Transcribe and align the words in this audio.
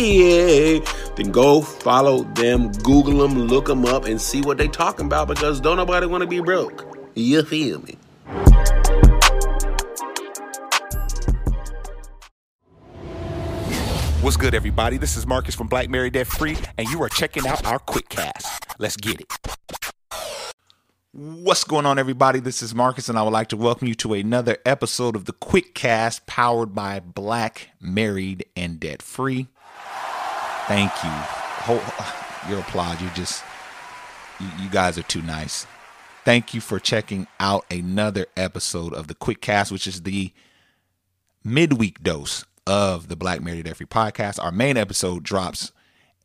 then 0.00 1.30
go 1.30 1.60
follow 1.60 2.22
them, 2.34 2.72
Google 2.72 3.18
them, 3.18 3.38
look 3.38 3.66
them 3.66 3.84
up, 3.84 4.06
and 4.06 4.20
see 4.20 4.40
what 4.40 4.56
they 4.56 4.68
talking 4.68 5.06
about 5.06 5.28
because 5.28 5.60
don't 5.60 5.76
nobody 5.76 6.06
want 6.06 6.22
to 6.22 6.26
be 6.26 6.40
broke. 6.40 6.86
You 7.14 7.42
feel 7.42 7.82
me? 7.82 7.98
What's 14.22 14.36
good, 14.36 14.54
everybody? 14.54 14.96
This 14.96 15.16
is 15.16 15.26
Marcus 15.26 15.54
from 15.54 15.66
Black 15.66 15.88
Married 15.88 16.14
Debt 16.14 16.26
Free, 16.26 16.56
and 16.78 16.88
you 16.88 17.02
are 17.02 17.08
checking 17.08 17.46
out 17.46 17.64
our 17.66 17.78
quick 17.78 18.08
cast. 18.08 18.64
Let's 18.78 18.96
get 18.96 19.20
it. 19.20 19.32
What's 21.12 21.64
going 21.64 21.86
on, 21.86 21.98
everybody? 21.98 22.38
This 22.38 22.62
is 22.62 22.74
Marcus, 22.74 23.08
and 23.08 23.18
I 23.18 23.22
would 23.22 23.32
like 23.32 23.48
to 23.48 23.56
welcome 23.56 23.88
you 23.88 23.94
to 23.96 24.14
another 24.14 24.56
episode 24.64 25.16
of 25.16 25.24
the 25.24 25.32
Quick 25.32 25.74
Cast 25.74 26.24
powered 26.26 26.74
by 26.74 27.00
Black 27.00 27.70
Married 27.80 28.46
and 28.54 28.78
Debt 28.78 29.02
Free. 29.02 29.48
Thank 30.70 30.92
you. 31.02 31.10
your 32.48 32.60
applause. 32.60 33.02
You 33.02 33.10
just, 33.12 33.42
you, 34.38 34.46
you 34.60 34.70
guys 34.70 34.96
are 34.98 35.02
too 35.02 35.20
nice. 35.20 35.66
Thank 36.24 36.54
you 36.54 36.60
for 36.60 36.78
checking 36.78 37.26
out 37.40 37.66
another 37.72 38.26
episode 38.36 38.94
of 38.94 39.08
the 39.08 39.16
Quick 39.16 39.40
Cast, 39.40 39.72
which 39.72 39.88
is 39.88 40.02
the 40.02 40.32
midweek 41.42 42.04
dose 42.04 42.44
of 42.68 43.08
the 43.08 43.16
Black 43.16 43.42
Married 43.42 43.76
Free 43.76 43.84
podcast. 43.84 44.40
Our 44.40 44.52
main 44.52 44.76
episode 44.76 45.24
drops 45.24 45.72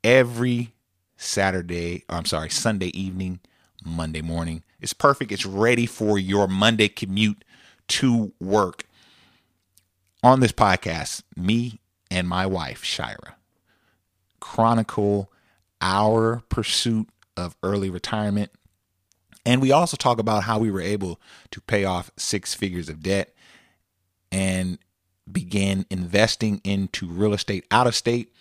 every 0.03 0.75
Saturday, 1.17 2.03
I'm 2.07 2.25
sorry, 2.25 2.51
Sunday 2.51 2.95
evening, 2.95 3.39
Monday 3.83 4.21
morning. 4.21 4.61
It's 4.79 4.93
perfect. 4.93 5.31
It's 5.31 5.47
ready 5.47 5.87
for 5.87 6.19
your 6.19 6.47
Monday 6.47 6.87
commute 6.87 7.43
to 7.87 8.31
work. 8.39 8.83
On 10.21 10.39
this 10.39 10.51
podcast, 10.51 11.23
me 11.35 11.79
and 12.11 12.27
my 12.27 12.45
wife, 12.45 12.83
Shira, 12.83 13.37
chronicle 14.45 15.31
our 15.81 16.43
pursuit 16.49 17.09
of 17.35 17.55
early 17.63 17.89
retirement. 17.89 18.51
And 19.43 19.59
we 19.59 19.71
also 19.71 19.97
talk 19.97 20.19
about 20.19 20.43
how 20.43 20.59
we 20.59 20.69
were 20.69 20.81
able 20.81 21.19
to 21.49 21.59
pay 21.61 21.83
off 21.83 22.11
six 22.15 22.53
figures 22.53 22.87
of 22.87 23.01
debt 23.01 23.33
and 24.31 24.77
begin 25.29 25.87
investing 25.89 26.61
into 26.63 27.07
real 27.07 27.33
estate 27.33 27.65
out 27.71 27.87
of 27.87 27.95
state. 27.95 28.31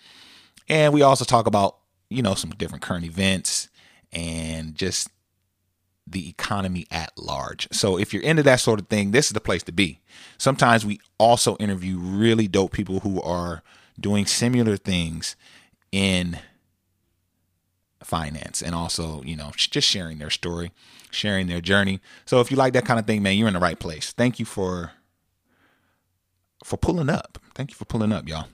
And 0.69 0.93
we 0.93 1.01
also 1.01 1.25
talk 1.25 1.47
about, 1.47 1.77
you 2.07 2.21
know, 2.21 2.35
some 2.35 2.51
different 2.51 2.83
current 2.83 3.03
events 3.03 3.67
and 4.11 4.75
just 4.75 5.09
the 6.05 6.29
economy 6.29 6.85
at 6.91 7.17
large. 7.17 7.67
So 7.71 7.97
if 7.97 8.13
you're 8.13 8.21
into 8.21 8.43
that 8.43 8.59
sort 8.59 8.79
of 8.79 8.87
thing, 8.89 9.09
this 9.09 9.25
is 9.25 9.33
the 9.33 9.41
place 9.41 9.63
to 9.63 9.71
be. 9.71 10.01
Sometimes 10.37 10.85
we 10.85 10.99
also 11.17 11.57
interview 11.57 11.97
really 11.97 12.47
dope 12.47 12.73
people 12.73 12.99
who 12.99 13.19
are 13.23 13.63
doing 13.99 14.27
similar 14.27 14.77
things 14.77 15.35
in 15.91 16.39
finance 18.03 18.61
and 18.61 18.75
also, 18.75 19.21
you 19.23 19.35
know, 19.35 19.51
just 19.55 19.87
sharing 19.87 20.19
their 20.19 20.29
story, 20.29 20.71
sharing 21.11 21.47
their 21.47 21.61
journey. 21.61 21.99
So 22.25 22.39
if 22.39 22.51
you 22.51 22.57
like 22.57 22.73
that 22.73 22.85
kind 22.85 22.99
of 22.99 23.07
thing, 23.07 23.23
man, 23.23 23.37
you're 23.37 23.47
in 23.47 23.53
the 23.53 23.59
right 23.59 23.79
place. 23.79 24.11
Thank 24.11 24.39
you 24.39 24.45
for 24.45 24.91
for 26.63 26.77
pulling 26.77 27.09
up. 27.09 27.37
Thank 27.53 27.71
you 27.71 27.75
for 27.75 27.85
pulling 27.85 28.11
up, 28.11 28.27
y'all. 28.27 28.47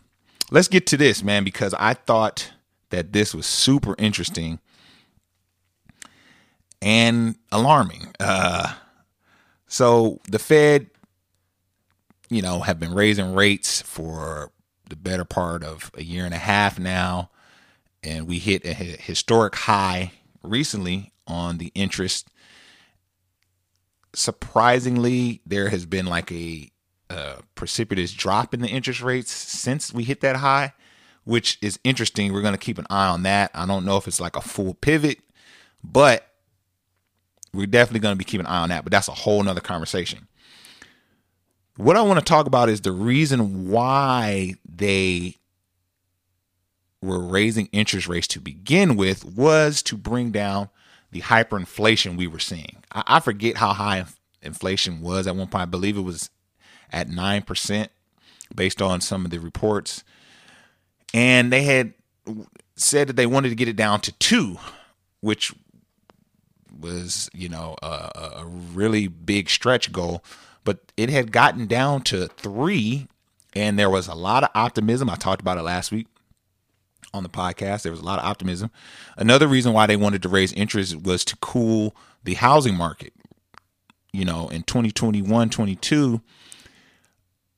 Let's 0.51 0.67
get 0.67 0.85
to 0.87 0.97
this, 0.97 1.23
man, 1.23 1.43
because 1.43 1.73
I 1.75 1.93
thought 1.93 2.51
that 2.89 3.13
this 3.13 3.33
was 3.33 3.45
super 3.45 3.95
interesting 3.97 4.59
and 6.81 7.35
alarming. 7.51 8.13
Uh, 8.19 8.73
so 9.67 10.19
the 10.29 10.39
Fed, 10.39 10.87
you 12.29 12.41
know, 12.41 12.59
have 12.61 12.79
been 12.79 12.93
raising 12.93 13.33
rates 13.33 13.81
for 13.81 14.51
the 14.91 14.95
better 14.95 15.25
part 15.25 15.63
of 15.63 15.91
a 15.95 16.03
year 16.03 16.25
and 16.25 16.33
a 16.33 16.37
half 16.37 16.77
now 16.77 17.31
and 18.03 18.27
we 18.27 18.39
hit 18.39 18.65
a 18.65 18.73
historic 18.73 19.55
high 19.55 20.11
recently 20.43 21.11
on 21.27 21.57
the 21.57 21.71
interest. 21.75 22.27
Surprisingly, 24.13 25.41
there 25.45 25.69
has 25.69 25.85
been 25.85 26.05
like 26.05 26.31
a, 26.31 26.71
a 27.09 27.43
precipitous 27.55 28.11
drop 28.13 28.53
in 28.53 28.61
the 28.61 28.67
interest 28.67 29.01
rates 29.01 29.31
since 29.31 29.93
we 29.93 30.03
hit 30.03 30.21
that 30.21 30.37
high, 30.37 30.73
which 31.23 31.57
is 31.61 31.79
interesting. 31.83 32.33
We're 32.33 32.41
going 32.41 32.53
to 32.53 32.57
keep 32.57 32.77
an 32.77 32.87
eye 32.89 33.07
on 33.07 33.23
that. 33.23 33.51
I 33.53 33.65
don't 33.65 33.85
know 33.85 33.97
if 33.97 34.07
it's 34.07 34.19
like 34.19 34.35
a 34.35 34.41
full 34.41 34.73
pivot, 34.73 35.19
but 35.83 36.27
we're 37.53 37.67
definitely 37.67 37.99
going 37.99 38.15
to 38.15 38.19
be 38.19 38.25
keeping 38.25 38.47
an 38.47 38.51
eye 38.51 38.63
on 38.63 38.69
that. 38.69 38.83
But 38.83 38.91
that's 38.91 39.07
a 39.07 39.13
whole 39.13 39.43
nother 39.43 39.61
conversation. 39.61 40.27
What 41.77 41.95
I 41.95 42.01
want 42.01 42.19
to 42.19 42.25
talk 42.25 42.47
about 42.47 42.69
is 42.69 42.81
the 42.81 42.91
reason 42.91 43.69
why 43.69 44.55
they 44.65 45.37
were 47.01 47.19
raising 47.19 47.67
interest 47.71 48.07
rates 48.07 48.27
to 48.27 48.39
begin 48.39 48.95
with 48.95 49.25
was 49.25 49.81
to 49.83 49.97
bring 49.97 50.31
down 50.31 50.69
the 51.11 51.21
hyperinflation 51.21 52.17
we 52.17 52.27
were 52.27 52.39
seeing. 52.39 52.77
I, 52.91 53.03
I 53.07 53.19
forget 53.19 53.57
how 53.57 53.73
high 53.73 54.05
inflation 54.41 55.01
was 55.01 55.27
at 55.27 55.35
one 55.35 55.47
point. 55.47 55.63
I 55.63 55.65
believe 55.65 55.97
it 55.97 56.01
was 56.01 56.29
at 56.91 57.09
9% 57.09 57.87
based 58.53 58.81
on 58.81 59.01
some 59.01 59.25
of 59.25 59.31
the 59.31 59.39
reports. 59.39 60.03
And 61.13 61.51
they 61.51 61.63
had 61.63 61.93
said 62.75 63.07
that 63.07 63.15
they 63.15 63.25
wanted 63.25 63.49
to 63.49 63.55
get 63.55 63.67
it 63.67 63.75
down 63.75 64.01
to 64.01 64.11
2, 64.13 64.57
which 65.21 65.53
was, 66.79 67.29
you 67.33 67.49
know, 67.49 67.75
a, 67.81 68.11
a 68.37 68.45
really 68.45 69.07
big 69.07 69.49
stretch 69.49 69.91
goal, 69.91 70.23
but 70.63 70.91
it 70.97 71.09
had 71.09 71.31
gotten 71.31 71.67
down 71.67 72.01
to 72.03 72.27
3 72.27 73.07
and 73.53 73.77
there 73.77 73.89
was 73.89 74.07
a 74.07 74.15
lot 74.15 74.43
of 74.43 74.49
optimism. 74.55 75.09
I 75.09 75.15
talked 75.15 75.41
about 75.41 75.57
it 75.57 75.63
last 75.63 75.91
week 75.91 76.07
on 77.13 77.23
the 77.23 77.29
podcast. 77.29 77.83
There 77.83 77.91
was 77.91 78.01
a 78.01 78.05
lot 78.05 78.19
of 78.19 78.25
optimism. 78.25 78.71
Another 79.17 79.47
reason 79.47 79.73
why 79.73 79.87
they 79.87 79.97
wanted 79.97 80.23
to 80.23 80.29
raise 80.29 80.53
interest 80.53 80.95
was 81.01 81.25
to 81.25 81.35
cool 81.37 81.95
the 82.23 82.35
housing 82.35 82.75
market. 82.75 83.13
You 84.13 84.25
know, 84.25 84.49
in 84.49 84.63
2021, 84.63 85.49
22, 85.49 86.21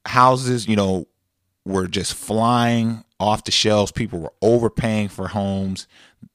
houses, 0.05 0.67
you 0.67 0.75
know, 0.75 1.07
were 1.65 1.87
just 1.87 2.13
flying 2.13 3.03
off 3.19 3.43
the 3.43 3.51
shelves. 3.51 3.91
People 3.91 4.19
were 4.19 4.33
overpaying 4.41 5.09
for 5.09 5.29
homes. 5.29 5.87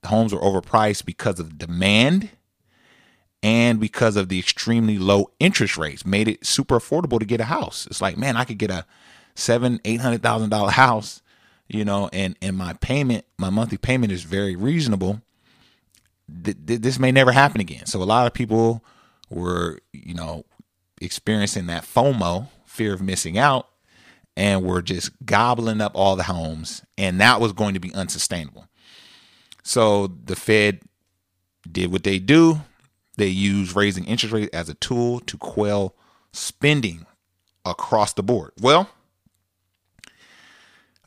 Homes 0.07 0.33
were 0.33 0.41
overpriced 0.41 1.05
because 1.05 1.39
of 1.39 1.59
demand 1.59 2.31
and 3.43 3.81
because 3.81 4.17
of 4.17 4.29
the 4.29 4.39
extremely 4.39 4.99
low 4.99 5.31
interest 5.39 5.77
rates 5.77 6.05
made 6.05 6.29
it 6.29 6.45
super 6.45 6.79
affordable 6.79 7.19
to 7.19 7.27
get 7.27 7.41
a 7.41 7.45
house. 7.45 7.87
It's 7.87 8.03
like, 8.03 8.17
man, 8.17 8.37
I 8.37 8.45
could 8.45 8.59
get 8.59 8.71
a 8.71 8.85
seven, 9.35 9.81
eight 9.85 10.01
hundred 10.01 10.23
thousand 10.23 10.51
dollar 10.51 10.71
house 10.71 11.23
you 11.69 11.85
know, 11.85 12.09
and 12.13 12.35
and 12.41 12.57
my 12.57 12.73
payment, 12.75 13.25
my 13.37 13.51
monthly 13.51 13.79
payment 13.79 14.11
is 14.11 14.23
very 14.25 14.57
reasonable. 14.57 15.21
Th- 16.45 16.57
th- 16.67 16.81
this 16.81 16.99
may 16.99 17.13
never 17.13 17.33
happen 17.33 17.61
again. 17.61 17.87
So 17.87 18.03
a 18.03 18.05
lot 18.05 18.27
of 18.27 18.33
people 18.33 18.83
were, 19.29 19.81
you 19.93 20.15
know, 20.15 20.45
experiencing 21.01 21.67
that 21.67 21.85
FOMO, 21.85 22.49
fear 22.65 22.95
of 22.95 23.03
missing 23.03 23.37
out, 23.39 23.69
and 24.37 24.65
were 24.65 24.83
just 24.83 25.11
gobbling 25.25 25.81
up 25.81 25.93
all 25.95 26.17
the 26.17 26.25
homes, 26.25 26.83
and 26.97 27.21
that 27.21 27.41
was 27.41 27.53
going 27.53 27.75
to 27.75 27.81
be 27.81 27.93
unsustainable. 27.95 28.67
So 29.63 30.07
the 30.07 30.37
Fed 30.37 30.81
did 31.71 31.93
what 31.93 32.03
they 32.03 32.19
do. 32.19 32.63
They 33.19 33.29
use 33.29 33.77
raising 33.77 34.05
interest 34.07 34.33
rates 34.33 34.51
as 34.55 34.69
a 34.69 34.75
tool 34.75 35.21
to 35.21 35.37
quell 35.37 35.95
spending 36.33 37.05
across 37.65 38.13
the 38.15 38.23
board. 38.23 38.53
Well, 38.61 38.89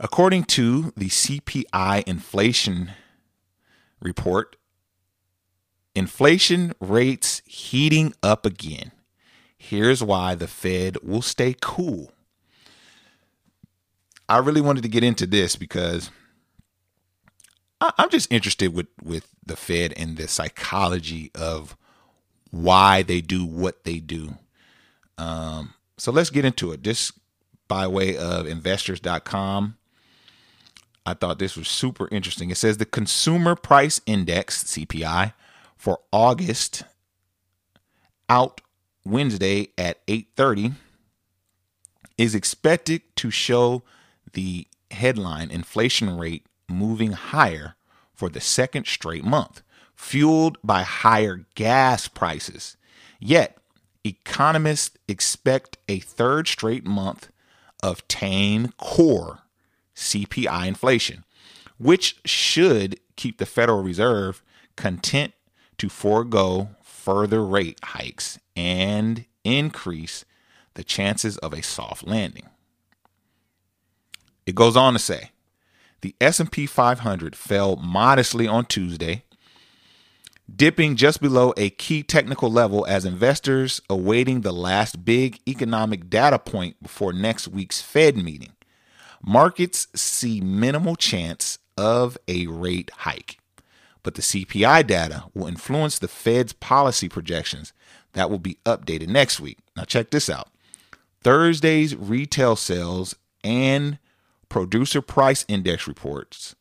According 0.04 0.46
to 0.46 0.94
the 0.98 1.10
CPI 1.10 2.04
inflation 2.08 2.94
report, 4.02 4.56
inflation 5.94 6.74
rates 6.80 7.44
heating 7.46 8.16
up 8.24 8.44
again. 8.44 8.94
Here's 9.56 10.04
why 10.04 10.34
the 10.34 10.48
Fed 10.48 10.98
will 11.04 11.22
stay 11.22 11.56
cool. 11.62 12.12
I 14.28 14.40
really 14.40 14.60
wanted 14.60 14.82
to 14.82 14.90
get 14.90 15.04
into 15.04 15.28
this 15.28 15.56
because 15.56 16.10
I'm 17.80 18.10
just 18.10 18.32
interested 18.32 18.74
with, 18.74 18.88
with 19.04 19.28
the 19.46 19.56
Fed 19.56 19.94
and 19.96 20.18
the 20.18 20.28
psychology 20.28 21.30
of 21.36 21.78
why 22.52 23.02
they 23.02 23.22
do 23.22 23.46
what 23.46 23.84
they 23.84 24.00
do. 24.00 24.36
Um, 25.18 25.74
so 25.98 26.12
let's 26.12 26.30
get 26.30 26.46
into 26.46 26.72
it. 26.72 26.82
Just 26.82 27.14
by 27.68 27.88
way 27.88 28.18
of 28.18 28.46
investors.com, 28.46 29.78
I 31.06 31.14
thought 31.14 31.40
this 31.40 31.58
was 31.58 31.68
super 31.68 32.08
interesting. 32.12 32.52
It 32.52 32.58
says 32.58 32.78
the 32.78 32.86
Consumer 32.86 33.56
Price 33.56 34.02
Index, 34.06 34.64
CPI, 34.64 35.34
for 35.76 36.00
August 36.12 36.84
out 38.30 38.62
Wednesday 39.04 39.70
at 39.78 40.06
8:30 40.08 40.74
is 42.18 42.36
expected 42.36 43.02
to 43.16 43.32
show 43.32 43.84
the 44.34 44.68
headline 44.92 45.50
inflation 45.50 46.18
rate 46.18 46.46
moving 46.68 47.14
higher 47.14 47.76
for 48.14 48.30
the 48.30 48.42
second 48.42 48.86
straight 48.86 49.24
month, 49.24 49.64
fueled 50.02 50.58
by 50.64 50.82
higher 50.82 51.46
gas 51.54 52.08
prices. 52.08 52.76
Yet, 53.20 53.58
economists 54.04 54.98
expect 55.08 55.78
a 55.88 56.00
third 56.00 56.48
straight 56.48 56.86
month 56.86 57.30
of 57.84 58.06
tame 58.08 58.74
core 58.78 59.44
CPI 59.96 60.68
inflation, 60.68 61.24
which 61.78 62.18
should 62.26 63.00
keep 63.16 63.38
the 63.38 63.46
Federal 63.46 63.84
Reserve 63.84 64.42
content 64.76 65.34
to 65.78 65.88
forego 65.88 66.70
further 66.82 67.46
rate 67.46 67.80
hikes 67.84 68.40
and 68.56 69.26
increase 69.44 70.26
the 70.74 70.84
chances 70.84 71.38
of 71.38 71.54
a 71.54 71.62
soft 71.62 72.08
landing. 72.08 72.50
It 74.48 74.56
goes 74.56 74.76
on 74.76 74.94
to 74.94 75.00
say, 75.00 75.30
the 76.02 76.16
S&P 76.20 76.66
500 76.66 77.36
fell 77.36 77.76
modestly 77.76 78.48
on 78.48 78.66
Tuesday, 78.66 79.24
dipping 80.56 80.96
just 80.96 81.22
below 81.22 81.54
a 81.58 81.70
key 81.70 82.04
technical 82.04 82.52
level 82.52 82.86
as 82.88 83.06
investors 83.06 83.82
awaiting 83.90 84.42
the 84.42 84.54
last 84.54 85.06
big 85.06 85.40
economic 85.48 86.10
data 86.10 86.40
point 86.40 86.82
before 86.82 87.14
next 87.14 87.48
week's 87.48 87.82
Fed 87.82 88.18
meeting. 88.18 88.54
Markets 89.24 89.88
see 89.96 90.42
minimal 90.42 90.96
chance 90.96 91.60
of 91.78 92.18
a 92.28 92.48
rate 92.48 92.92
hike, 93.00 93.40
but 94.04 94.16
the 94.16 94.22
CPI 94.22 94.86
data 94.88 95.26
will 95.34 95.48
influence 95.48 96.00
the 96.00 96.08
Fed's 96.08 96.54
policy 96.54 97.08
projections 97.08 97.74
that 98.14 98.30
will 98.30 98.40
be 98.40 98.58
updated 98.66 99.08
next 99.08 99.40
week. 99.40 99.60
Now 99.76 99.84
check 99.84 100.10
this 100.10 100.30
out. 100.30 100.50
Thursday's 101.24 101.96
retail 101.96 102.56
sales 102.56 103.16
and 103.44 104.00
producer 104.50 105.02
price 105.02 105.46
index 105.48 105.88
reports, 105.88 106.56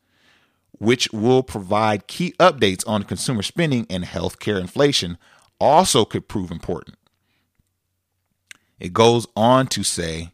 which 0.80 1.12
will 1.12 1.42
provide 1.42 2.06
key 2.06 2.34
updates 2.40 2.82
on 2.88 3.02
consumer 3.02 3.42
spending 3.42 3.86
and 3.90 4.02
healthcare 4.02 4.58
inflation, 4.58 5.18
also 5.60 6.06
could 6.06 6.26
prove 6.26 6.50
important. 6.50 6.96
It 8.78 8.94
goes 8.94 9.26
on 9.36 9.66
to 9.68 9.84
say 9.84 10.32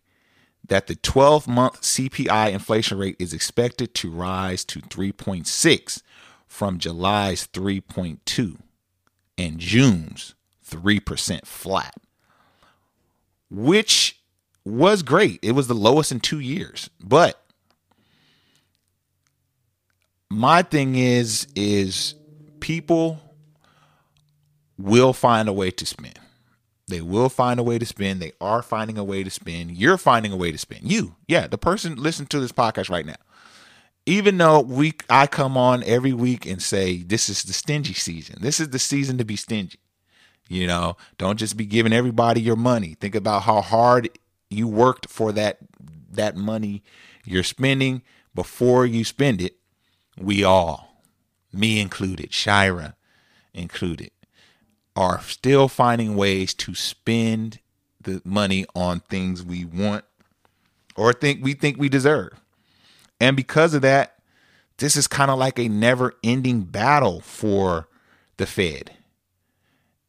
that 0.69 0.87
the 0.87 0.95
12 0.95 1.49
month 1.49 1.83
CPI 1.83 2.53
inflation 2.53 2.97
rate 2.97 3.17
is 3.19 3.33
expected 3.33 3.93
to 3.95 4.11
rise 4.11 4.65
to 4.67 4.81
3.6 4.81 6.03
from 6.47 6.79
July's 6.79 7.49
3.2 7.49 8.57
and 9.37 9.59
June's 9.59 10.37
3% 10.65 11.45
flat, 11.45 11.95
which 13.51 14.21
was 14.65 15.03
great. 15.03 15.41
It 15.43 15.53
was 15.53 15.67
the 15.67 15.75
lowest 15.75 16.13
in 16.13 16.21
two 16.21 16.41
years. 16.41 16.89
But 17.03 17.43
my 20.31 20.63
thing 20.63 20.97
is, 20.97 21.47
is 21.55 22.15
people 22.61 23.21
will 24.79 25.13
find 25.13 25.49
a 25.49 25.53
way 25.53 25.71
to 25.71 25.87
spend. 25.87 26.19
They 26.89 27.01
will 27.01 27.29
find 27.29 27.59
a 27.59 27.65
way 27.65 27.79
to 27.79 27.87
spend. 27.87 28.21
They 28.21 28.33
are 28.41 28.63
finding 28.63 28.97
a 28.97 29.05
way 29.05 29.25
to 29.25 29.31
spend. 29.31 29.73
You're 29.73 29.99
finding 29.99 30.33
a 30.33 30.37
way 30.37 30.53
to 30.53 30.59
spend. 30.59 30.91
You, 30.91 31.17
yeah, 31.27 31.49
the 31.49 31.59
person 31.59 31.97
listening 31.97 32.29
to 32.29 32.41
this 32.41 32.53
podcast 32.53 32.91
right 32.91 33.07
now. 33.07 33.17
Even 34.09 34.39
though 34.39 34.61
we, 34.61 34.95
I 35.11 35.27
come 35.27 35.57
on 35.57 35.83
every 35.83 36.13
week 36.13 36.47
and 36.47 36.63
say 36.63 36.99
this 37.03 37.29
is 37.29 37.43
the 37.43 37.53
stingy 37.53 37.95
season. 37.95 38.37
This 38.41 38.61
is 38.61 38.71
the 38.71 38.79
season 38.79 39.19
to 39.19 39.25
be 39.25 39.35
stingy. 39.35 39.81
You 40.49 40.69
know, 40.69 40.97
don't 41.19 41.39
just 41.39 41.57
be 41.57 41.67
giving 41.67 41.93
everybody 41.93 42.41
your 42.41 42.55
money. 42.55 42.95
Think 42.95 43.17
about 43.17 43.43
how 43.43 43.61
hard 43.61 44.09
you 44.49 44.69
worked 44.69 45.09
for 45.09 45.33
that 45.33 45.59
that 46.13 46.37
money 46.37 46.85
you're 47.25 47.43
spending 47.43 48.03
before 48.33 48.87
you 48.87 49.03
spend 49.05 49.43
it. 49.43 49.57
We 50.19 50.45
all, 50.45 51.03
me 51.53 51.81
included, 51.81 52.33
Shira 52.33 52.97
included, 53.53 54.11
are 54.95 55.21
still 55.21 55.69
finding 55.69 56.17
ways 56.17 56.55
to 56.55 56.75
spend 56.75 57.61
the 58.01 58.23
money 58.25 58.65
on 58.75 59.01
things 59.01 59.43
we 59.43 59.65
want 59.65 60.05
or 60.97 61.13
think 61.13 61.45
we 61.45 61.53
think 61.53 61.79
we 61.79 61.89
deserve. 61.89 62.41
And 63.21 63.37
because 63.37 63.75
of 63.75 63.83
that, 63.83 64.15
this 64.79 64.97
is 64.97 65.07
kind 65.07 65.31
of 65.31 65.39
like 65.39 65.59
a 65.59 65.69
never-ending 65.69 66.63
battle 66.63 67.21
for 67.21 67.89
the 68.37 68.47
Fed. 68.47 68.93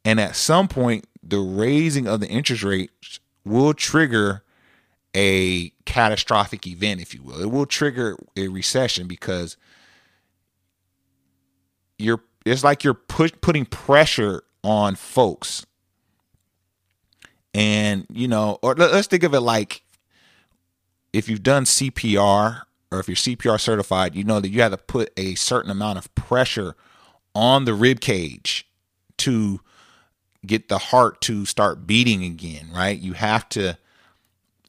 And 0.06 0.20
at 0.20 0.36
some 0.36 0.68
point, 0.68 1.06
the 1.24 1.40
raising 1.40 2.08
of 2.08 2.20
the 2.20 2.28
interest 2.28 2.64
rates 2.64 3.20
will 3.44 3.74
trigger 3.74 4.44
a 5.14 5.70
catastrophic 5.86 6.68
event, 6.68 7.02
if 7.02 7.14
you 7.14 7.24
will. 7.24 7.42
It 7.42 7.52
will 7.52 7.66
trigger 7.66 8.18
a 8.36 8.48
recession 8.50 9.08
because 9.08 9.58
you're 11.98 12.22
it's 12.46 12.64
like 12.64 12.84
you're 12.84 12.94
put, 12.94 13.42
putting 13.42 13.66
pressure 13.66 14.44
on 14.64 14.96
folks. 14.96 15.66
And, 17.54 18.06
you 18.12 18.28
know, 18.28 18.60
or 18.62 18.76
let's 18.76 19.08
think 19.08 19.24
of 19.24 19.34
it 19.34 19.42
like 19.42 19.84
if 21.12 21.28
you've 21.28 21.44
done 21.44 21.66
CPR 21.66 22.62
or 22.92 23.00
if 23.00 23.08
you're 23.08 23.16
CPR 23.16 23.60
certified, 23.60 24.16
you 24.16 24.24
know 24.24 24.40
that 24.40 24.50
you 24.50 24.62
have 24.62 24.72
to 24.72 24.78
put 24.78 25.12
a 25.18 25.36
certain 25.36 25.72
amount 25.72 25.98
of 25.98 26.14
pressure 26.16 26.76
on 27.34 27.66
the 27.66 27.74
rib 27.74 28.00
cage 28.00 28.68
to 29.18 29.60
get 30.46 30.70
the 30.70 30.78
heart 30.78 31.20
to 31.22 31.46
start 31.46 31.88
beating 31.88 32.24
again, 32.24 32.70
right? 32.74 32.98
You 32.98 33.14
have 33.14 33.50
to 33.50 33.78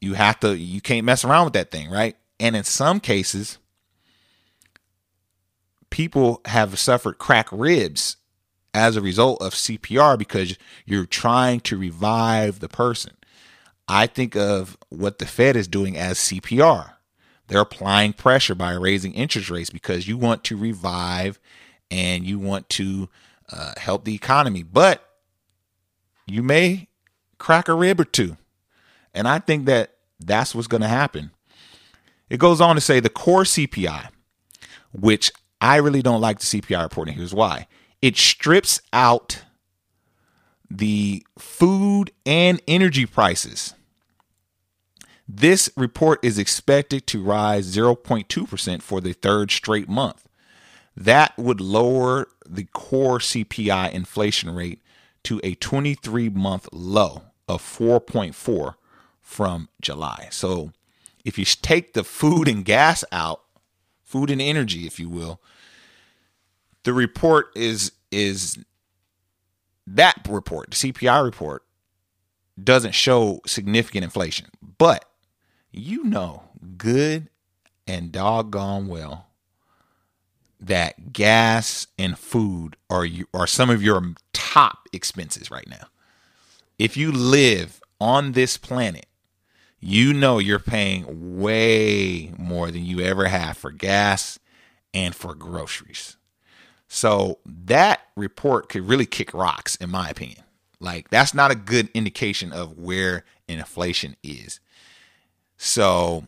you 0.01 0.15
have 0.15 0.39
to 0.39 0.57
you 0.57 0.81
can't 0.81 1.05
mess 1.05 1.23
around 1.23 1.45
with 1.45 1.53
that 1.53 1.71
thing, 1.71 1.89
right? 1.89 2.15
And 2.39 2.55
in 2.55 2.63
some 2.63 2.99
cases 2.99 3.59
people 5.89 6.41
have 6.45 6.79
suffered 6.79 7.17
crack 7.17 7.47
ribs 7.51 8.17
as 8.73 8.95
a 8.95 9.01
result 9.01 9.41
of 9.41 9.53
CPR 9.53 10.17
because 10.17 10.57
you're 10.85 11.05
trying 11.05 11.59
to 11.61 11.77
revive 11.77 12.59
the 12.59 12.69
person. 12.69 13.13
I 13.87 14.05
think 14.05 14.35
of 14.35 14.77
what 14.89 15.17
the 15.17 15.25
Fed 15.25 15.55
is 15.55 15.67
doing 15.67 15.97
as 15.97 16.19
CPR. 16.19 16.93
They're 17.47 17.61
applying 17.61 18.13
pressure 18.13 18.53
by 18.53 18.73
raising 18.73 19.13
interest 19.13 19.49
rates 19.49 19.71
because 19.71 20.07
you 20.07 20.17
want 20.17 20.43
to 20.45 20.57
revive 20.57 21.39
and 21.89 22.23
you 22.23 22.37
want 22.37 22.69
to 22.69 23.09
uh, 23.51 23.73
help 23.77 24.05
the 24.05 24.13
economy. 24.13 24.61
But 24.61 25.03
you 26.27 26.43
may 26.43 26.89
crack 27.39 27.67
a 27.67 27.73
rib 27.73 27.99
or 27.99 28.05
two. 28.05 28.37
And 29.15 29.27
I 29.27 29.39
think 29.39 29.65
that 29.65 29.95
that's 30.19 30.53
what's 30.53 30.67
going 30.67 30.81
to 30.81 30.87
happen. 30.87 31.31
It 32.29 32.39
goes 32.39 32.61
on 32.61 32.75
to 32.75 32.81
say 32.81 32.99
the 32.99 33.09
core 33.09 33.43
CPI, 33.43 34.09
which 34.91 35.31
I 35.61 35.77
really 35.77 36.01
don't 36.01 36.21
like 36.21 36.39
the 36.39 36.45
CPI 36.61 36.81
reporting. 36.81 37.15
Here's 37.15 37.33
why 37.33 37.67
it 38.01 38.17
strips 38.17 38.81
out 38.93 39.43
the 40.69 41.25
food 41.37 42.11
and 42.25 42.61
energy 42.67 43.05
prices. 43.05 43.73
This 45.27 45.69
report 45.75 46.19
is 46.23 46.39
expected 46.39 47.05
to 47.07 47.23
rise 47.23 47.75
0.2% 47.75 48.81
for 48.81 49.01
the 49.01 49.13
third 49.13 49.51
straight 49.51 49.89
month. 49.89 50.27
That 50.95 51.37
would 51.37 51.61
lower 51.61 52.27
the 52.47 52.65
core 52.65 53.19
CPI 53.19 53.91
inflation 53.91 54.53
rate 54.53 54.81
to 55.23 55.39
a 55.43 55.55
23 55.55 56.29
month 56.29 56.67
low 56.71 57.23
of 57.47 57.61
4.4 57.61 58.75
from 59.21 59.69
July. 59.81 60.29
So 60.31 60.71
if 61.23 61.37
you 61.37 61.45
take 61.45 61.93
the 61.93 62.03
food 62.03 62.47
and 62.47 62.65
gas 62.65 63.03
out, 63.11 63.41
food 64.09 64.31
and 64.31 64.41
energy, 64.41 64.87
if 64.87 64.99
you 64.99 65.07
will, 65.07 65.39
the 66.83 66.93
report 66.93 67.51
is 67.55 67.91
is 68.11 68.57
that 69.85 70.27
report, 70.27 70.71
the 70.71 70.91
CPI 70.91 71.23
report, 71.23 71.63
doesn't 72.61 72.95
show 72.95 73.39
significant 73.45 74.03
inflation. 74.03 74.47
But 74.77 75.05
you 75.71 76.03
know 76.03 76.43
good 76.77 77.29
and 77.87 78.11
doggone 78.11 78.87
well 78.87 79.27
that 80.59 81.13
gas 81.13 81.87
and 81.97 82.17
food 82.17 82.75
are 82.89 83.05
you 83.05 83.27
are 83.33 83.47
some 83.47 83.69
of 83.69 83.83
your 83.83 84.13
top 84.33 84.89
expenses 84.91 85.51
right 85.51 85.69
now. 85.69 85.87
If 86.79 86.97
you 86.97 87.11
live 87.11 87.79
on 88.01 88.31
this 88.31 88.57
planet, 88.57 89.05
you 89.79 90.13
know 90.13 90.39
you're 90.39 90.59
paying 90.59 91.39
way 91.39 92.31
more 92.37 92.71
than 92.71 92.85
you 92.85 92.99
ever 93.01 93.27
have 93.27 93.57
for 93.57 93.71
gas 93.71 94.39
and 94.93 95.15
for 95.15 95.33
groceries. 95.35 96.17
So 96.87 97.39
that 97.45 98.01
report 98.15 98.67
could 98.67 98.87
really 98.87 99.05
kick 99.05 99.33
rocks, 99.33 99.75
in 99.75 99.91
my 99.91 100.09
opinion. 100.09 100.43
Like 100.79 101.09
that's 101.09 101.33
not 101.33 101.51
a 101.51 101.55
good 101.55 101.89
indication 101.93 102.51
of 102.51 102.77
where 102.77 103.25
inflation 103.47 104.15
is. 104.23 104.59
So 105.57 106.23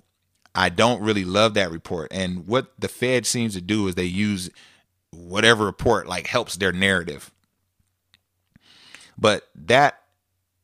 I 0.53 0.69
don't 0.69 1.01
really 1.01 1.23
love 1.23 1.53
that 1.55 1.71
report. 1.71 2.09
And 2.11 2.45
what 2.47 2.73
the 2.77 2.89
Fed 2.89 3.25
seems 3.25 3.53
to 3.55 3.61
do 3.61 3.87
is 3.87 3.95
they 3.95 4.03
use 4.03 4.49
whatever 5.11 5.65
report 5.65 6.07
like 6.07 6.27
helps 6.27 6.55
their 6.57 6.71
narrative. 6.71 7.31
But 9.17 9.47
that 9.55 10.01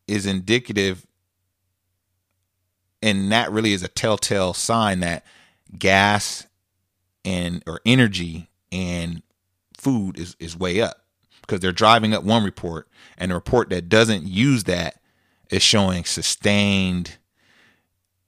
is 0.07 0.25
indicative 0.25 1.06
and 3.01 3.31
that 3.31 3.51
really 3.51 3.73
is 3.73 3.83
a 3.83 3.87
telltale 3.87 4.53
sign 4.53 5.01
that 5.01 5.25
gas 5.77 6.45
and 7.25 7.63
or 7.67 7.81
energy 7.85 8.49
and 8.71 9.21
food 9.77 10.17
is, 10.19 10.35
is 10.39 10.57
way 10.57 10.81
up 10.81 11.05
because 11.41 11.59
they're 11.59 11.71
driving 11.71 12.13
up 12.13 12.23
one 12.23 12.43
report 12.43 12.87
and 13.17 13.31
a 13.31 13.35
report 13.35 13.69
that 13.69 13.89
doesn't 13.89 14.23
use 14.23 14.63
that 14.65 14.99
is 15.49 15.61
showing 15.61 16.03
sustained 16.03 17.17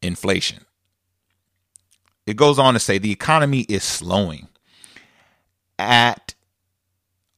inflation. 0.02 0.66
It 2.26 2.38
goes 2.38 2.60
on 2.60 2.76
to 2.76 2.80
say 2.80 2.98
the 2.98 3.12
economy 3.12 3.62
is 3.62 3.84
slowing. 3.84 4.48
At 5.78 6.36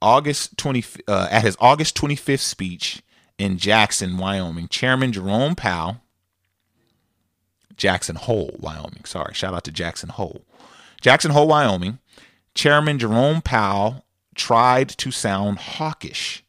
August 0.02 0.58
20 0.58 0.84
uh, 1.08 1.28
at 1.30 1.44
his 1.44 1.56
August 1.60 1.96
25th 1.96 2.40
speech 2.40 3.04
in 3.38 3.58
Jackson, 3.58 4.18
Wyoming, 4.18 4.68
Chairman 4.68 5.12
Jerome 5.12 5.56
Powell 5.56 6.02
Jackson 7.82 8.16
Hole, 8.16 8.56
Wyoming. 8.60 9.06
Sorry, 9.06 9.34
shout 9.34 9.56
out 9.56 9.64
to 9.64 9.72
Jackson 9.72 10.10
Hole. 10.10 10.46
Jackson 11.02 11.32
Hole, 11.32 11.48
Wyoming. 11.48 11.98
Chairman 12.54 13.00
Jerome 13.00 13.42
Powell 13.42 14.06
tried 14.36 14.88
to 14.90 15.10
sound 15.10 15.58
hawkish. 15.58 16.44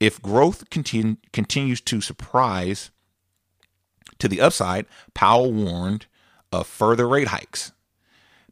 If 0.00 0.22
growth 0.22 0.70
continue, 0.70 1.18
continues 1.30 1.82
to 1.82 2.00
surprise 2.00 2.90
to 4.18 4.28
the 4.28 4.40
upside, 4.40 4.86
Powell 5.12 5.52
warned 5.52 6.06
of 6.50 6.66
further 6.66 7.06
rate 7.06 7.28
hikes. 7.28 7.72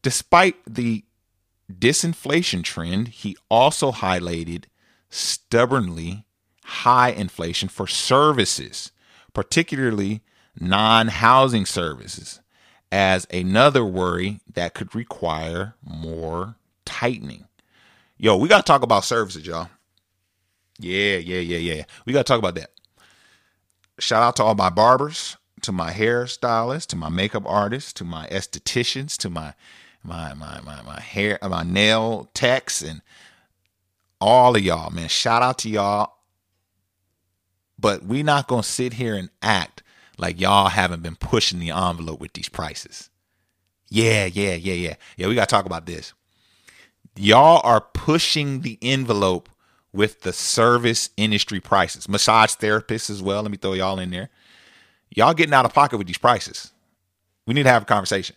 Despite 0.02 0.56
the 0.68 1.04
disinflation 1.72 2.62
trend, 2.62 3.08
he 3.08 3.34
also 3.50 3.92
highlighted 3.92 4.64
stubbornly 5.08 6.26
high 6.64 7.12
inflation 7.12 7.70
for 7.70 7.86
services, 7.86 8.92
particularly 9.32 10.20
non 10.59 11.09
housing 11.09 11.66
services 11.66 12.40
as 12.92 13.26
another 13.33 13.85
worry 13.85 14.40
that 14.52 14.75
could 14.75 14.95
require 14.95 15.75
more 15.85 16.57
tightening. 16.85 17.47
Yo, 18.19 18.37
we 18.37 18.49
got 18.49 18.59
to 18.59 18.62
talk 18.71 18.83
about 18.83 19.04
services, 19.04 19.47
y'all. 19.47 19.69
Yeah, 20.78 21.16
yeah, 21.16 21.40
yeah, 21.40 21.59
yeah. 21.59 21.85
We 22.04 22.12
got 22.12 22.26
to 22.26 22.30
talk 22.30 22.38
about 22.38 22.54
that. 22.57 22.71
Shout 23.99 24.23
out 24.23 24.37
to 24.37 24.45
all 24.45 24.54
my 24.54 24.71
barbers, 24.71 25.37
to 25.62 25.73
my 25.73 25.92
hairstylists, 25.92 26.87
to 26.87 26.97
my 26.97 27.09
makeup 27.11 27.45
artists, 27.47 27.92
to 27.95 28.04
my 28.04 28.26
estheticians, 28.28 29.16
to 29.19 29.30
my 29.30 29.54
my 30.02 30.33
my 30.33 30.61
my 30.62 30.83
my 30.83 31.00
hair, 31.00 31.38
my 31.42 31.62
nail 31.62 32.30
techs, 32.33 32.80
and 32.83 33.02
all 34.21 34.57
of 34.57 34.62
y'all, 34.62 34.90
man. 34.90 35.09
Shout 35.09 35.42
out 35.42 35.59
to 35.59 35.69
y'all. 35.69 36.14
But 37.78 38.04
we 38.04 38.23
not 38.23 38.49
gonna 38.49 38.62
sit 38.62 38.95
here 38.95 39.14
and 39.14 39.30
act 39.42 39.83
like 40.20 40.40
y'all 40.40 40.68
haven't 40.68 41.02
been 41.02 41.16
pushing 41.16 41.58
the 41.58 41.70
envelope 41.70 42.20
with 42.20 42.34
these 42.34 42.48
prices. 42.48 43.10
Yeah, 43.88 44.26
yeah, 44.26 44.54
yeah, 44.54 44.74
yeah. 44.74 44.94
Yeah, 45.16 45.26
we 45.26 45.34
got 45.34 45.48
to 45.48 45.54
talk 45.54 45.66
about 45.66 45.86
this. 45.86 46.12
Y'all 47.16 47.60
are 47.64 47.80
pushing 47.80 48.60
the 48.60 48.78
envelope 48.82 49.48
with 49.92 50.20
the 50.20 50.32
service 50.32 51.10
industry 51.16 51.58
prices. 51.58 52.08
Massage 52.08 52.54
therapists 52.54 53.10
as 53.10 53.22
well. 53.22 53.42
Let 53.42 53.50
me 53.50 53.56
throw 53.56 53.72
y'all 53.72 53.98
in 53.98 54.10
there. 54.10 54.30
Y'all 55.10 55.34
getting 55.34 55.54
out 55.54 55.64
of 55.64 55.74
pocket 55.74 55.98
with 55.98 56.06
these 56.06 56.18
prices. 56.18 56.70
We 57.46 57.54
need 57.54 57.64
to 57.64 57.70
have 57.70 57.82
a 57.82 57.86
conversation. 57.86 58.36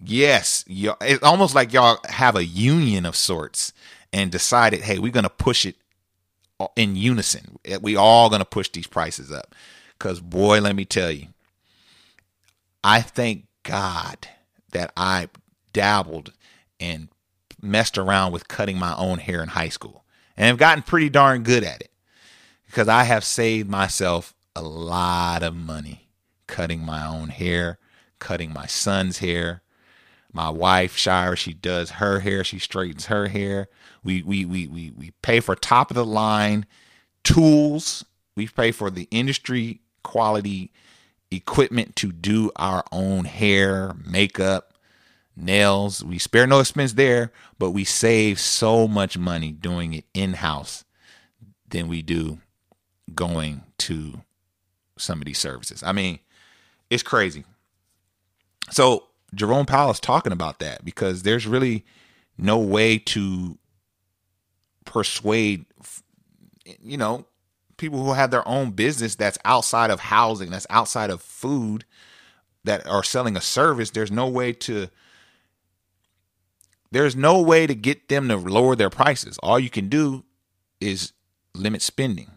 Yes, 0.00 0.64
y'all, 0.66 0.96
it's 1.00 1.22
almost 1.22 1.54
like 1.54 1.72
y'all 1.72 1.98
have 2.08 2.36
a 2.36 2.44
union 2.44 3.04
of 3.04 3.16
sorts 3.16 3.72
and 4.12 4.30
decided, 4.30 4.80
hey, 4.80 4.98
we're 4.98 5.12
going 5.12 5.24
to 5.24 5.30
push 5.30 5.66
it 5.66 5.76
uh, 6.58 6.68
in 6.76 6.96
unison. 6.96 7.58
We 7.80 7.96
all 7.96 8.28
going 8.30 8.40
to 8.40 8.46
push 8.46 8.70
these 8.70 8.86
prices 8.86 9.30
up. 9.30 9.54
Because, 10.04 10.20
boy, 10.20 10.60
let 10.60 10.76
me 10.76 10.84
tell 10.84 11.10
you, 11.10 11.28
I 12.84 13.00
thank 13.00 13.46
God 13.62 14.28
that 14.72 14.92
I 14.98 15.30
dabbled 15.72 16.34
and 16.78 17.08
messed 17.62 17.96
around 17.96 18.30
with 18.30 18.46
cutting 18.46 18.78
my 18.78 18.94
own 18.96 19.16
hair 19.16 19.42
in 19.42 19.48
high 19.48 19.70
school 19.70 20.04
and 20.36 20.46
have 20.46 20.58
gotten 20.58 20.82
pretty 20.82 21.08
darn 21.08 21.42
good 21.42 21.64
at 21.64 21.80
it 21.80 21.90
because 22.66 22.86
I 22.86 23.04
have 23.04 23.24
saved 23.24 23.70
myself 23.70 24.34
a 24.54 24.60
lot 24.60 25.42
of 25.42 25.56
money 25.56 26.10
cutting 26.48 26.84
my 26.84 27.06
own 27.06 27.30
hair, 27.30 27.78
cutting 28.18 28.52
my 28.52 28.66
son's 28.66 29.20
hair. 29.20 29.62
My 30.34 30.50
wife, 30.50 30.98
Shira, 30.98 31.34
she 31.34 31.54
does 31.54 31.92
her 31.92 32.20
hair, 32.20 32.44
she 32.44 32.58
straightens 32.58 33.06
her 33.06 33.28
hair. 33.28 33.68
We 34.02 34.22
we 34.22 34.44
we 34.44 34.66
we 34.66 34.90
we 34.90 35.12
pay 35.22 35.40
for 35.40 35.56
top 35.56 35.90
of 35.90 35.94
the 35.94 36.04
line 36.04 36.66
tools. 37.22 38.04
We 38.36 38.48
pay 38.48 38.70
for 38.70 38.90
the 38.90 39.08
industry 39.10 39.80
quality 40.04 40.70
equipment 41.32 41.96
to 41.96 42.12
do 42.12 42.52
our 42.54 42.84
own 42.92 43.24
hair, 43.24 43.94
makeup, 44.06 44.74
nails. 45.36 46.04
We 46.04 46.18
spare 46.18 46.46
no 46.46 46.60
expense 46.60 46.92
there, 46.92 47.32
but 47.58 47.72
we 47.72 47.84
save 47.84 48.38
so 48.38 48.86
much 48.86 49.18
money 49.18 49.50
doing 49.50 49.94
it 49.94 50.04
in 50.14 50.34
house 50.34 50.84
than 51.68 51.88
we 51.88 52.02
do 52.02 52.38
going 53.14 53.62
to 53.78 54.20
some 54.96 55.20
of 55.20 55.24
these 55.24 55.38
services. 55.38 55.82
I 55.82 55.92
mean, 55.92 56.20
it's 56.88 57.02
crazy. 57.02 57.44
So 58.70 59.08
Jerome 59.34 59.66
Powell 59.66 59.90
is 59.90 60.00
talking 60.00 60.32
about 60.32 60.60
that 60.60 60.84
because 60.84 61.22
there's 61.22 61.46
really 61.46 61.84
no 62.38 62.58
way 62.58 62.98
to 62.98 63.58
persuade, 64.84 65.66
you 66.82 66.96
know, 66.96 67.26
people 67.84 68.02
who 68.02 68.14
have 68.14 68.30
their 68.30 68.46
own 68.48 68.70
business 68.70 69.14
that's 69.14 69.36
outside 69.44 69.90
of 69.90 70.00
housing, 70.00 70.50
that's 70.50 70.66
outside 70.70 71.10
of 71.10 71.20
food, 71.20 71.84
that 72.64 72.86
are 72.86 73.02
selling 73.02 73.36
a 73.36 73.40
service, 73.42 73.90
there's 73.90 74.10
no 74.10 74.26
way 74.26 74.52
to 74.52 74.88
there's 76.90 77.16
no 77.16 77.42
way 77.42 77.66
to 77.66 77.74
get 77.74 78.08
them 78.08 78.28
to 78.28 78.36
lower 78.36 78.76
their 78.76 78.88
prices. 78.88 79.36
All 79.42 79.58
you 79.58 79.68
can 79.68 79.88
do 79.88 80.24
is 80.80 81.12
limit 81.52 81.82
spending, 81.82 82.30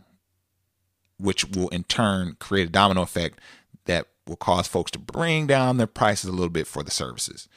which 1.18 1.46
will 1.46 1.70
in 1.70 1.84
turn 1.84 2.36
create 2.40 2.68
a 2.68 2.72
domino 2.72 3.04
effect 3.04 3.40
that 3.86 4.08
will 4.26 4.36
cause 4.36 4.68
folks 4.68 4.92
to 4.92 5.00
bring 5.00 5.48
down 5.48 5.78
their 5.78 5.88
prices 5.88 6.30
a 6.30 6.34
little 6.34 6.50
bit 6.50 6.68
for 6.68 6.84
the 6.84 6.92
services. 6.92 7.48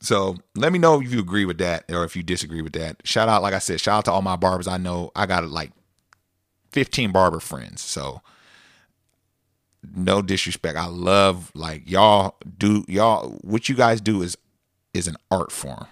So 0.00 0.36
let 0.56 0.72
me 0.72 0.78
know 0.78 1.00
if 1.00 1.10
you 1.10 1.20
agree 1.20 1.44
with 1.44 1.58
that 1.58 1.84
or 1.90 2.04
if 2.04 2.16
you 2.16 2.22
disagree 2.22 2.62
with 2.62 2.72
that. 2.72 3.00
Shout 3.04 3.28
out, 3.28 3.42
like 3.42 3.54
I 3.54 3.58
said, 3.60 3.80
shout 3.80 3.98
out 3.98 4.04
to 4.06 4.12
all 4.12 4.22
my 4.22 4.36
barbers. 4.36 4.66
I 4.66 4.76
know 4.76 5.12
I 5.14 5.26
got 5.26 5.48
like 5.48 5.72
15 6.72 7.12
barber 7.12 7.40
friends. 7.40 7.80
So 7.80 8.22
no 9.94 10.22
disrespect. 10.22 10.76
I 10.76 10.86
love 10.86 11.50
like 11.54 11.88
y'all 11.90 12.36
do 12.58 12.84
y'all 12.88 13.38
what 13.42 13.68
you 13.68 13.74
guys 13.74 14.00
do 14.00 14.22
is 14.22 14.36
is 14.92 15.08
an 15.08 15.16
art 15.30 15.52
form. 15.52 15.86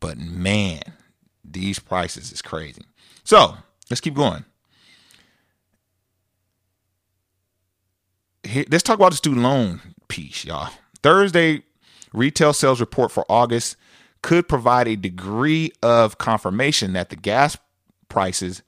But 0.00 0.18
man, 0.18 0.80
these 1.44 1.78
prices 1.78 2.30
is 2.32 2.42
crazy. 2.42 2.82
So 3.24 3.56
let's 3.90 4.00
keep 4.00 4.14
going. 4.14 4.44
Here, 8.44 8.64
let's 8.70 8.84
talk 8.84 8.98
about 8.98 9.10
the 9.10 9.16
student 9.16 9.42
loan 9.42 9.80
piece, 10.08 10.44
y'all. 10.44 10.70
Thursday 11.02 11.62
retail 12.12 12.52
sales 12.52 12.80
report 12.80 13.10
for 13.10 13.24
August 13.28 13.76
could 14.22 14.48
provide 14.48 14.88
a 14.88 14.96
degree 14.96 15.72
of 15.82 16.18
confirmation 16.18 16.92
that 16.92 17.10
the 17.10 17.16
gas 17.16 17.56
prices 18.08 18.62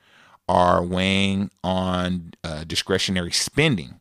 are 0.50 0.82
weighing 0.82 1.48
on 1.62 2.34
uh, 2.42 2.64
discretionary 2.64 3.30
spending. 3.30 4.00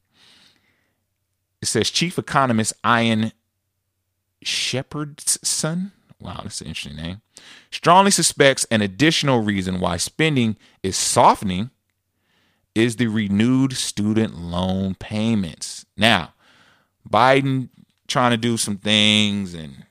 It 1.61 1.67
says 1.67 1.91
Chief 1.91 2.17
Economist 2.17 2.73
Ian 2.83 3.33
Shepherdson, 4.43 5.91
wow, 6.19 6.39
that's 6.41 6.61
an 6.61 6.67
interesting 6.67 6.95
name, 6.95 7.21
strongly 7.69 8.09
suspects 8.09 8.65
an 8.71 8.81
additional 8.81 9.41
reason 9.41 9.79
why 9.79 9.97
spending 9.97 10.57
is 10.81 10.97
softening 10.97 11.69
is 12.73 12.95
the 12.95 13.07
renewed 13.07 13.73
student 13.73 14.35
loan 14.35 14.95
payments. 14.95 15.85
Now, 15.95 16.33
Biden 17.07 17.69
trying 18.07 18.31
to 18.31 18.37
do 18.37 18.57
some 18.57 18.77
things 18.77 19.53
and, 19.53 19.85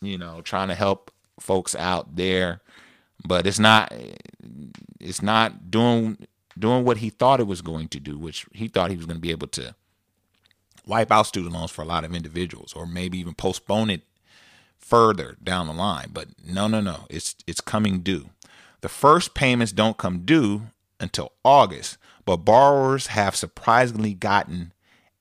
you 0.00 0.18
know, 0.18 0.40
trying 0.40 0.66
to 0.66 0.74
help 0.74 1.12
folks 1.38 1.76
out 1.76 2.16
there 2.16 2.60
but 3.26 3.46
it's 3.46 3.58
not 3.58 3.92
it's 5.02 5.22
not 5.22 5.70
doing 5.70 6.26
doing 6.58 6.84
what 6.84 6.98
he 6.98 7.10
thought 7.10 7.40
it 7.40 7.46
was 7.46 7.62
going 7.62 7.88
to 7.88 8.00
do, 8.00 8.18
which 8.18 8.46
he 8.52 8.68
thought 8.68 8.90
he 8.90 8.96
was 8.96 9.06
going 9.06 9.16
to 9.16 9.22
be 9.22 9.30
able 9.30 9.46
to 9.48 9.74
wipe 10.86 11.10
out 11.10 11.26
student 11.26 11.54
loans 11.54 11.70
for 11.70 11.82
a 11.82 11.86
lot 11.86 12.04
of 12.04 12.14
individuals, 12.14 12.72
or 12.74 12.86
maybe 12.86 13.18
even 13.18 13.34
postpone 13.34 13.90
it 13.90 14.02
further 14.78 15.36
down 15.42 15.66
the 15.66 15.72
line. 15.72 16.10
But 16.12 16.28
no, 16.44 16.68
no, 16.68 16.80
no, 16.80 17.06
it's 17.08 17.36
it's 17.46 17.60
coming 17.60 18.00
due. 18.00 18.30
The 18.80 18.88
first 18.88 19.34
payments 19.34 19.72
don't 19.72 19.96
come 19.96 20.24
due 20.24 20.62
until 20.98 21.32
August, 21.44 21.98
but 22.24 22.38
borrowers 22.38 23.08
have 23.08 23.36
surprisingly 23.36 24.14
gotten 24.14 24.72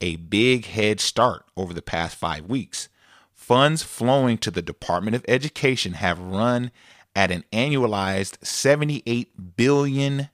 a 0.01 0.15
big 0.15 0.65
head 0.65 0.99
start 0.99 1.45
over 1.55 1.73
the 1.73 1.81
past 1.81 2.15
five 2.15 2.45
weeks. 2.45 2.89
Funds 3.33 3.83
flowing 3.83 4.37
to 4.39 4.51
the 4.51 4.61
Department 4.61 5.15
of 5.15 5.25
Education 5.27 5.93
have 5.93 6.19
run 6.19 6.71
at 7.15 7.31
an 7.31 7.43
annualized 7.51 8.43
78 8.45 9.55
billion 9.57 10.29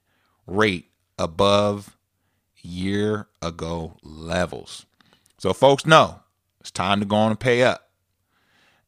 rate 0.45 0.89
above 1.17 1.97
year 2.61 3.27
ago 3.41 3.95
levels. 4.03 4.85
So 5.37 5.53
folks 5.53 5.85
know 5.85 6.19
it's 6.59 6.71
time 6.71 6.99
to 6.99 7.05
go 7.05 7.15
on 7.15 7.31
and 7.31 7.39
pay 7.39 7.63
up. 7.63 7.89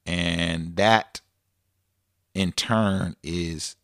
And 0.06 0.76
that 0.76 1.22
in 2.34 2.52
turn 2.52 3.16
is 3.24 3.76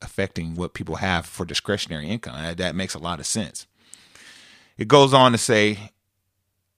affecting 0.00 0.54
what 0.54 0.74
people 0.74 0.96
have 0.96 1.26
for 1.26 1.44
discretionary 1.44 2.08
income. 2.08 2.56
That 2.56 2.74
makes 2.74 2.94
a 2.94 2.98
lot 2.98 3.20
of 3.20 3.26
sense. 3.26 3.66
It 4.76 4.88
goes 4.88 5.14
on 5.14 5.32
to 5.32 5.38
say 5.38 5.92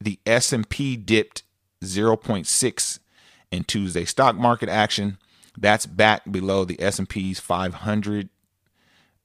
the 0.00 0.18
S&P 0.26 0.96
dipped 0.96 1.42
0.6 1.82 2.98
in 3.50 3.64
Tuesday 3.64 4.04
stock 4.04 4.36
market 4.36 4.68
action. 4.68 5.18
That's 5.56 5.86
back 5.86 6.22
below 6.30 6.64
the 6.64 6.80
S&P's 6.80 7.38
500 7.40 8.28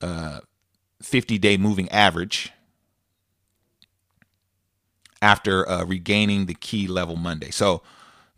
uh, 0.02 0.40
50-day 1.04 1.58
moving 1.58 1.90
average 1.90 2.52
after 5.22 5.68
uh, 5.68 5.84
regaining 5.86 6.46
the 6.46 6.54
key 6.54 6.88
level 6.88 7.16
Monday. 7.16 7.52
So 7.52 7.82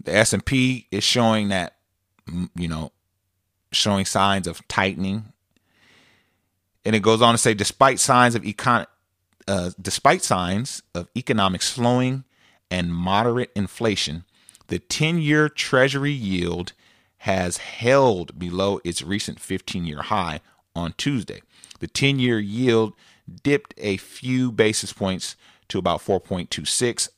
the 0.03 0.15
S&P 0.15 0.88
is 0.91 1.03
showing 1.03 1.50
that 1.50 1.75
you 2.55 2.67
know 2.67 2.91
showing 3.71 4.05
signs 4.05 4.48
of 4.48 4.65
tightening. 4.67 5.33
And 6.83 6.95
it 6.95 7.01
goes 7.01 7.21
on 7.21 7.33
to 7.33 7.38
say 7.38 7.53
despite 7.53 8.00
signs 8.00 8.36
of 8.36 8.43
econ 8.43 8.86
uh, 9.48 9.71
despite 9.81 10.24
signs 10.24 10.81
of 10.93 11.07
economic 11.17 11.62
slowing 11.62 12.24
and 12.69 12.93
moderate 12.93 13.51
inflation, 13.55 14.24
the 14.67 14.79
10-year 14.79 15.50
treasury 15.50 16.12
yield 16.12 16.74
has 17.22 17.58
held 17.58 18.40
below 18.40 18.82
its 18.84 19.04
recent 19.04 19.38
15-year 19.38 20.01
high 20.01 20.40
on 20.75 20.92
Tuesday. 20.98 21.42
The 21.80 21.88
10-year 21.88 22.40
yield 22.40 22.94
dipped 23.44 23.75
a 23.78 23.98
few 23.98 24.51
basis 24.51 24.92
points 24.92 25.36
to 25.68 25.78
about 25.78 26.00
4.26. 26.01 27.10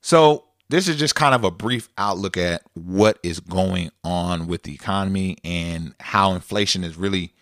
So, 0.00 0.46
this 0.68 0.88
is 0.88 0.96
just 0.96 1.14
kind 1.14 1.32
of 1.34 1.44
a 1.44 1.50
brief 1.50 1.90
outlook 1.96 2.36
at 2.36 2.62
what 2.72 3.18
is 3.22 3.38
going 3.38 3.90
on 4.02 4.48
with 4.48 4.64
the 4.64 4.74
economy 4.74 5.36
and 5.44 5.94
how 6.00 6.32
inflation 6.32 6.82
is 6.82 6.96
really 6.96 7.32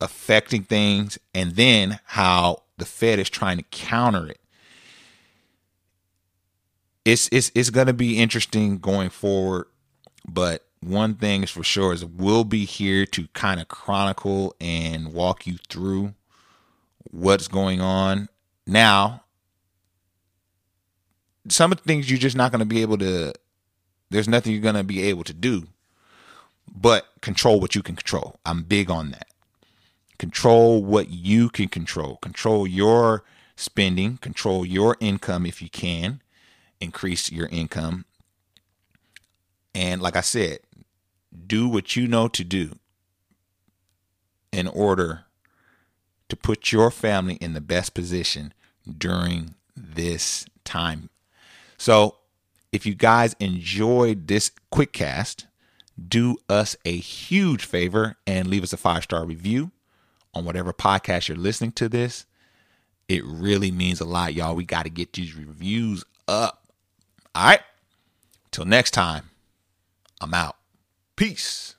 affecting 0.00 0.62
things, 0.62 1.18
and 1.34 1.56
then 1.56 1.98
how 2.04 2.62
the 2.76 2.84
Fed 2.84 3.18
is 3.18 3.30
trying 3.30 3.56
to 3.56 3.64
counter 3.70 4.28
it. 4.28 4.38
It's 7.06 7.28
it's 7.30 7.52
it's 7.54 7.70
to 7.86 7.92
be 7.92 8.18
interesting 8.18 8.78
going 8.78 9.10
forward, 9.10 9.68
but 10.28 10.66
one 10.80 11.14
thing 11.14 11.44
is 11.44 11.50
for 11.52 11.62
sure 11.62 11.92
is 11.92 12.04
we'll 12.04 12.42
be 12.42 12.64
here 12.64 13.06
to 13.06 13.28
kind 13.28 13.60
of 13.60 13.68
chronicle 13.68 14.56
and 14.60 15.14
walk 15.14 15.46
you 15.46 15.58
through 15.68 16.14
what's 17.12 17.46
going 17.46 17.80
on. 17.80 18.28
Now, 18.66 19.22
some 21.48 21.70
of 21.70 21.78
the 21.78 21.84
things 21.84 22.10
you're 22.10 22.18
just 22.18 22.34
not 22.34 22.50
to 22.58 22.66
be 22.66 22.82
able 22.82 22.98
to 22.98 23.32
there's 24.10 24.26
nothing 24.26 24.52
you're 24.52 24.60
to 24.74 24.82
be 24.82 25.04
able 25.04 25.22
to 25.22 25.32
do 25.32 25.68
but 26.74 27.06
control 27.20 27.60
what 27.60 27.76
you 27.76 27.84
can 27.84 27.94
control. 27.94 28.40
I'm 28.44 28.64
big 28.64 28.90
on 28.90 29.12
that. 29.12 29.28
Control 30.18 30.82
what 30.82 31.08
you 31.10 31.50
can 31.50 31.68
control. 31.68 32.16
Control 32.16 32.66
your 32.66 33.22
spending, 33.54 34.16
control 34.16 34.66
your 34.66 34.96
income 34.98 35.46
if 35.46 35.62
you 35.62 35.70
can, 35.70 36.20
increase 36.80 37.30
your 37.30 37.46
income. 37.48 38.04
And 39.74 40.00
like 40.00 40.16
I 40.16 40.20
said, 40.20 40.60
do 41.46 41.68
what 41.68 41.96
you 41.96 42.06
know 42.06 42.28
to 42.28 42.44
do 42.44 42.78
in 44.52 44.66
order 44.68 45.24
to 46.28 46.36
put 46.36 46.72
your 46.72 46.90
family 46.90 47.34
in 47.34 47.52
the 47.54 47.60
best 47.60 47.94
position 47.94 48.52
during 48.98 49.54
this 49.76 50.46
time. 50.64 51.10
So, 51.76 52.16
if 52.72 52.84
you 52.84 52.94
guys 52.94 53.34
enjoyed 53.38 54.26
this 54.26 54.50
quick 54.70 54.92
cast, 54.92 55.46
do 56.08 56.36
us 56.48 56.76
a 56.84 56.96
huge 56.96 57.64
favor 57.64 58.16
and 58.26 58.48
leave 58.48 58.62
us 58.62 58.72
a 58.72 58.76
five 58.76 59.04
star 59.04 59.24
review 59.24 59.70
on 60.34 60.44
whatever 60.44 60.72
podcast 60.72 61.28
you're 61.28 61.36
listening 61.38 61.72
to 61.72 61.88
this. 61.88 62.26
It 63.08 63.24
really 63.24 63.70
means 63.70 64.00
a 64.00 64.04
lot, 64.04 64.34
y'all. 64.34 64.54
We 64.54 64.64
got 64.64 64.82
to 64.82 64.90
get 64.90 65.12
these 65.12 65.34
reviews 65.34 66.04
up. 66.28 66.65
All 67.36 67.44
right. 67.44 67.60
Till 68.50 68.64
next 68.64 68.92
time, 68.92 69.28
I'm 70.22 70.32
out. 70.32 70.56
Peace. 71.16 71.75